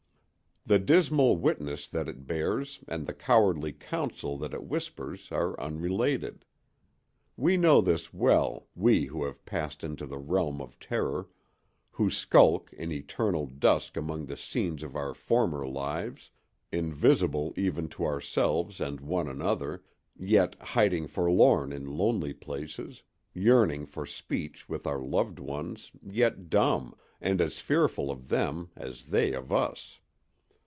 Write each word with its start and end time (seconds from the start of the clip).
The 0.63 0.77
dismal 0.77 1.37
witness 1.37 1.87
that 1.87 2.07
it 2.07 2.27
bears 2.27 2.83
and 2.87 3.07
the 3.07 3.15
cowardly 3.15 3.73
counsel 3.73 4.37
that 4.37 4.53
it 4.53 4.63
whispers 4.63 5.31
are 5.31 5.59
unrelated. 5.59 6.45
We 7.35 7.57
know 7.57 7.81
this 7.81 8.13
well, 8.13 8.67
we 8.75 9.05
who 9.05 9.23
have 9.25 9.43
passed 9.43 9.83
into 9.83 10.05
the 10.05 10.19
Realm 10.19 10.61
of 10.61 10.79
Terror, 10.79 11.29
who 11.89 12.11
skulk 12.11 12.71
in 12.73 12.91
eternal 12.91 13.47
dusk 13.47 13.97
among 13.97 14.27
the 14.27 14.37
scenes 14.37 14.83
of 14.83 14.95
our 14.95 15.15
former 15.15 15.67
lives, 15.67 16.29
invisible 16.71 17.55
even 17.57 17.87
to 17.89 18.05
ourselves 18.05 18.79
and 18.79 19.01
one 19.01 19.27
another, 19.27 19.83
yet 20.15 20.53
hiding 20.61 21.07
forlorn 21.07 21.73
in 21.73 21.87
lonely 21.97 22.35
places; 22.35 23.01
yearning 23.33 23.87
for 23.87 24.05
speech 24.05 24.69
with 24.69 24.85
our 24.85 25.01
loved 25.01 25.39
ones, 25.39 25.91
yet 26.05 26.51
dumb, 26.51 26.93
and 27.19 27.41
as 27.41 27.57
fearful 27.59 28.11
of 28.11 28.27
them 28.29 28.69
as 28.75 29.05
they 29.05 29.33
of 29.33 29.51
us. 29.51 29.97